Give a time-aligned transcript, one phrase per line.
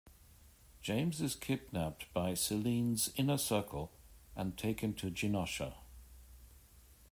[0.81, 3.91] James is kidnapped by Selene's Inner Circle
[4.35, 5.75] and taken to Genosha.